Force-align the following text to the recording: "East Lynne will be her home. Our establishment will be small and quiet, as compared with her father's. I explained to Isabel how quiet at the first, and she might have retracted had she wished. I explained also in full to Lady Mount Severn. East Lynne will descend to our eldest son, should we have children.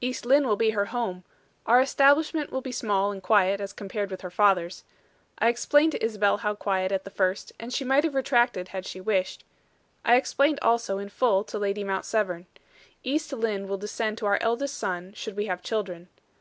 "East 0.00 0.24
Lynne 0.24 0.46
will 0.46 0.54
be 0.54 0.70
her 0.70 0.84
home. 0.84 1.24
Our 1.66 1.80
establishment 1.80 2.52
will 2.52 2.60
be 2.60 2.70
small 2.70 3.10
and 3.10 3.20
quiet, 3.20 3.60
as 3.60 3.72
compared 3.72 4.08
with 4.08 4.20
her 4.20 4.30
father's. 4.30 4.84
I 5.40 5.48
explained 5.48 5.90
to 5.90 6.04
Isabel 6.04 6.36
how 6.36 6.54
quiet 6.54 6.92
at 6.92 7.02
the 7.02 7.10
first, 7.10 7.50
and 7.58 7.72
she 7.72 7.84
might 7.84 8.04
have 8.04 8.14
retracted 8.14 8.68
had 8.68 8.86
she 8.86 9.00
wished. 9.00 9.42
I 10.04 10.14
explained 10.14 10.60
also 10.62 10.98
in 10.98 11.08
full 11.08 11.42
to 11.42 11.58
Lady 11.58 11.82
Mount 11.82 12.04
Severn. 12.04 12.46
East 13.02 13.32
Lynne 13.32 13.66
will 13.66 13.76
descend 13.76 14.16
to 14.18 14.26
our 14.26 14.38
eldest 14.40 14.78
son, 14.78 15.12
should 15.12 15.36
we 15.36 15.46
have 15.46 15.60
children. 15.60 16.08